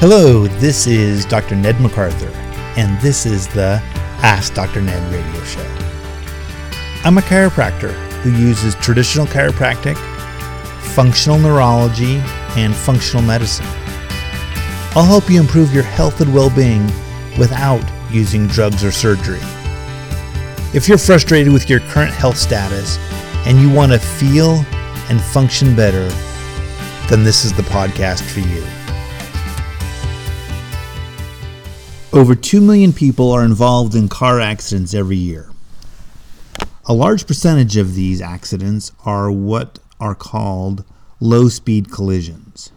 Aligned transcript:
Hello, 0.00 0.46
this 0.46 0.86
is 0.86 1.24
Dr. 1.24 1.56
Ned 1.56 1.74
McArthur, 1.74 2.32
and 2.76 3.02
this 3.02 3.26
is 3.26 3.48
the 3.48 3.80
Ask 4.22 4.54
Dr. 4.54 4.80
Ned 4.80 5.02
radio 5.12 5.42
show. 5.42 5.60
I'm 7.02 7.18
a 7.18 7.20
chiropractor 7.20 7.94
who 8.20 8.30
uses 8.30 8.76
traditional 8.76 9.26
chiropractic, 9.26 9.96
functional 10.94 11.36
neurology, 11.40 12.18
and 12.54 12.76
functional 12.76 13.24
medicine. 13.24 13.66
I'll 14.94 15.02
help 15.02 15.28
you 15.28 15.40
improve 15.40 15.74
your 15.74 15.82
health 15.82 16.20
and 16.20 16.32
well 16.32 16.50
being 16.50 16.86
without 17.36 17.82
using 18.08 18.46
drugs 18.46 18.84
or 18.84 18.92
surgery. 18.92 19.40
If 20.72 20.86
you're 20.86 20.96
frustrated 20.96 21.52
with 21.52 21.68
your 21.68 21.80
current 21.80 22.12
health 22.12 22.38
status 22.38 22.98
and 23.48 23.58
you 23.58 23.68
want 23.68 23.90
to 23.90 23.98
feel 23.98 24.64
and 25.10 25.20
function 25.20 25.74
better, 25.74 26.08
then 27.08 27.24
this 27.24 27.44
is 27.44 27.52
the 27.52 27.62
podcast 27.62 28.22
for 28.22 28.38
you. 28.38 28.64
Over 32.18 32.34
2 32.34 32.60
million 32.60 32.92
people 32.92 33.30
are 33.30 33.44
involved 33.44 33.94
in 33.94 34.08
car 34.08 34.40
accidents 34.40 34.92
every 34.92 35.16
year. 35.16 35.52
A 36.86 36.92
large 36.92 37.28
percentage 37.28 37.76
of 37.76 37.94
these 37.94 38.20
accidents 38.20 38.90
are 39.04 39.30
what 39.30 39.78
are 40.00 40.16
called 40.16 40.84
low 41.20 41.48
speed 41.48 41.92
collisions. 41.92 42.72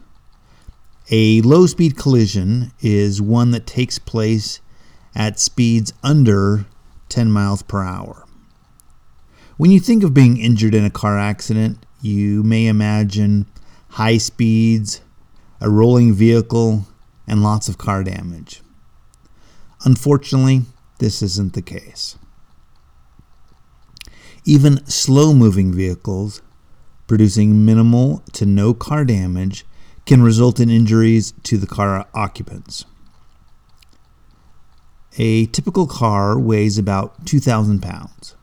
A 1.10 1.42
low 1.42 1.66
speed 1.66 1.98
collision 1.98 2.72
is 2.82 3.20
one 3.20 3.50
that 3.50 3.66
takes 3.66 3.98
place 3.98 4.62
at 5.16 5.40
speeds 5.40 5.92
under 6.04 6.68
10 7.10 7.32
miles 7.32 7.64
per 7.64 7.82
hour. 7.82 8.28
When 9.58 9.72
you 9.72 9.80
think 9.80 10.04
of 10.04 10.14
being 10.14 10.38
injured 10.38 10.76
in 10.76 10.86
a 10.86 10.92
car 10.92 11.18
accident, 11.18 11.84
you 12.00 12.44
may 12.44 12.68
imagine 12.68 13.48
high 13.90 14.20
speeds, 14.20 15.02
a 15.60 15.68
rolling 15.68 16.14
vehicle, 16.14 16.86
and 17.26 17.42
lots 17.42 17.68
of 17.68 17.80
car 17.80 18.04
damage. 18.04 18.62
Unfortunately, 19.84 20.64
this 21.00 21.22
isn't 21.22 21.54
the 21.54 21.62
case. 21.62 22.18
Even 24.46 24.86
slow 24.86 25.34
moving 25.34 25.74
vehicles 25.74 26.42
producing 27.08 27.66
minimal 27.66 28.24
to 28.32 28.46
no 28.46 28.74
car 28.74 29.04
damage 29.04 29.66
can 30.06 30.22
result 30.22 30.60
in 30.60 30.70
injuries 30.70 31.34
to 31.44 31.58
the 31.58 31.68
car 31.68 32.08
occupants. 32.14 32.86
A 35.18 35.48
typical 35.48 35.88
car 35.88 36.40
weighs 36.40 36.78
about 36.78 37.26
2,000 37.26 37.82
pounds, 37.82 38.36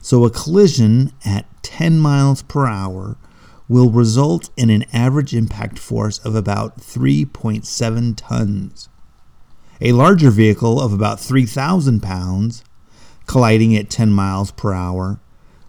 so 0.00 0.24
a 0.24 0.30
collision 0.30 1.12
at 1.24 1.46
10 1.64 1.98
miles 1.98 2.42
per 2.42 2.66
hour 2.66 3.16
will 3.68 3.90
result 3.90 4.50
in 4.56 4.70
an 4.70 4.84
average 4.92 5.34
impact 5.34 5.78
force 5.78 6.18
of 6.20 6.36
about 6.36 6.78
3.7 6.78 8.14
tons. 8.16 8.88
A 9.80 9.92
larger 9.92 10.30
vehicle 10.30 10.80
of 10.80 10.92
about 10.92 11.20
3,000 11.20 12.00
pounds, 12.00 12.64
colliding 13.26 13.76
at 13.76 13.90
10 13.90 14.10
miles 14.10 14.50
per 14.50 14.72
hour, 14.72 15.20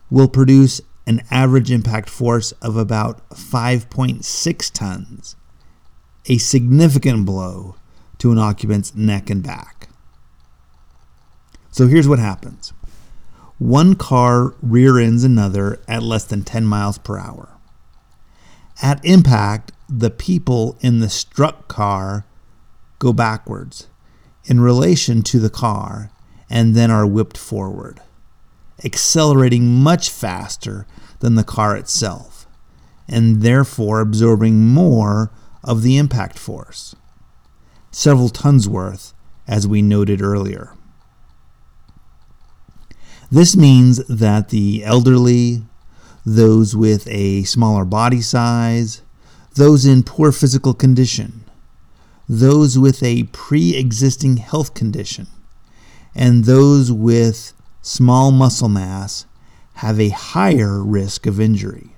will 0.09 0.29
produce 0.29 0.79
an 1.05 1.21
average 1.29 1.71
impact 1.71 2.09
force 2.09 2.53
of 2.53 2.77
about 2.77 3.27
5.6 3.29 4.71
tons, 4.71 5.35
a 6.27 6.37
significant 6.37 7.25
blow 7.25 7.75
to 8.19 8.31
an 8.31 8.37
occupant's 8.37 8.95
neck 8.95 9.29
and 9.29 9.43
back. 9.43 9.89
So 11.71 11.87
here's 11.87 12.07
what 12.07 12.19
happens 12.19 12.73
one 13.57 13.95
car 13.95 14.53
rear 14.61 14.99
ends 14.99 15.23
another 15.23 15.81
at 15.87 16.03
less 16.03 16.23
than 16.23 16.43
10 16.43 16.65
miles 16.65 16.97
per 16.97 17.17
hour. 17.17 17.49
At 18.81 19.03
impact, 19.03 19.71
the 19.89 20.11
people 20.11 20.77
in 20.79 20.99
the 20.99 21.09
struck 21.09 21.67
car 21.67 22.25
go 22.99 23.11
backwards 23.11 23.87
in 24.47 24.59
relation 24.59 25.21
to 25.21 25.39
the 25.39 25.49
car 25.49 26.09
and 26.49 26.73
then 26.73 26.89
are 26.89 27.05
whipped 27.05 27.37
forward, 27.37 28.01
accelerating 28.83 29.67
much 29.67 30.09
faster 30.09 30.87
than 31.19 31.35
the 31.35 31.43
car 31.43 31.75
itself, 31.75 32.47
and 33.07 33.41
therefore 33.41 33.99
absorbing 33.99 34.67
more 34.67 35.31
of 35.63 35.81
the 35.81 35.97
impact 35.97 36.39
force, 36.39 36.95
several 37.91 38.29
tons 38.29 38.67
worth, 38.67 39.13
as 39.47 39.67
we 39.67 39.81
noted 39.81 40.21
earlier. 40.21 40.73
This 43.29 43.55
means 43.55 44.05
that 44.07 44.49
the 44.49 44.83
elderly, 44.85 45.63
those 46.25 46.75
with 46.75 47.07
a 47.09 47.43
smaller 47.43 47.83
body 47.83 48.21
size, 48.21 49.01
those 49.55 49.85
in 49.85 50.03
poor 50.03 50.31
physical 50.31 50.73
condition, 50.73 51.43
those 52.27 52.77
with 52.77 53.01
a 53.03 53.23
pre 53.31 53.75
existing 53.75 54.37
health 54.37 54.73
condition, 54.73 55.27
and 56.13 56.45
those 56.45 56.91
with 56.91 57.53
small 57.81 58.31
muscle 58.31 58.69
mass 58.69 59.25
have 59.75 59.99
a 59.99 60.09
higher 60.09 60.83
risk 60.83 61.25
of 61.25 61.39
injury. 61.39 61.95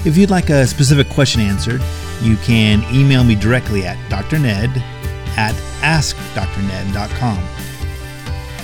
If 0.04 0.16
you'd 0.16 0.30
like 0.30 0.48
a 0.48 0.66
specific 0.66 1.08
question 1.10 1.42
answered, 1.42 1.82
you 2.22 2.36
can 2.38 2.82
email 2.94 3.24
me 3.24 3.34
directly 3.34 3.84
at 3.84 3.98
drned 4.10 4.76
at 5.36 5.54
askdrned.com. 5.82 7.38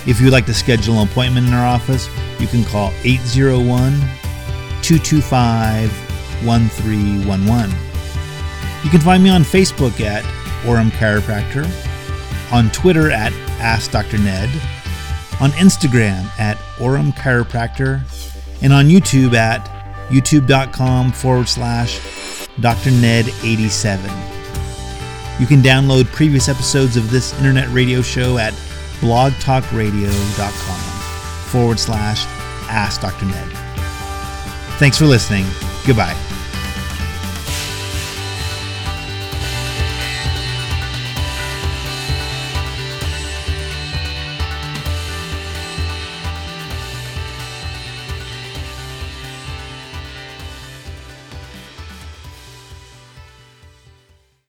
If 0.07 0.21
you'd 0.21 0.33
like 0.33 0.47
to 0.47 0.55
schedule 0.55 1.01
an 1.01 1.09
appointment 1.09 1.49
in 1.49 1.53
our 1.53 1.67
office, 1.67 2.09
you 2.39 2.47
can 2.47 2.65
call 2.65 2.93
801 3.03 3.93
225 4.83 6.06
1311. 6.45 7.71
You 8.85 8.91
can 8.91 9.01
find 9.01 9.23
me 9.23 9.31
on 9.31 9.43
Facebook 9.43 10.01
at 10.01 10.23
Orem 10.65 10.91
Chiropractor, 10.91 11.67
on 12.53 12.71
Twitter 12.71 13.11
at 13.11 13.33
Ask 13.61 13.91
Dr. 13.91 14.19
Ned, 14.19 14.49
on 15.41 15.51
Instagram 15.53 16.25
at 16.39 16.57
Orem 16.79 17.13
Chiropractor, 17.15 18.03
and 18.63 18.73
on 18.73 18.87
YouTube 18.87 19.35
at 19.35 19.73
youtube.com 20.09 21.13
forward 21.13 21.49
slash 21.49 22.01
Dr. 22.61 22.91
Ned 22.91 23.29
87. 23.43 24.11
You 25.39 25.47
can 25.47 25.61
download 25.61 26.07
previous 26.07 26.49
episodes 26.49 26.97
of 26.97 27.11
this 27.11 27.37
internet 27.39 27.69
radio 27.69 28.01
show 28.01 28.39
at 28.39 28.55
blogtalkradio.com 29.01 31.51
forward 31.51 31.79
slash 31.79 32.25
Ask 32.69 33.03
Dr. 33.03 33.27
Ned. 33.27 33.53
Thanks 34.79 34.99
for 34.99 35.07
listening. 35.07 35.47
Goodbye. 35.87 36.26